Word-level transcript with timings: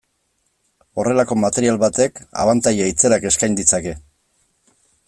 Horrelako 1.03 1.37
material 1.43 1.79
batek 1.85 2.19
abantaila 2.45 2.89
itzelak 2.95 3.31
eskain 3.35 3.61
ditzake. 3.63 3.97